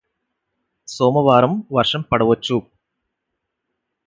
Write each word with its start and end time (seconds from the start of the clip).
సోమవారం 0.87 1.53
వర్షం 1.71 2.01
పడవచ్చు 2.01 2.57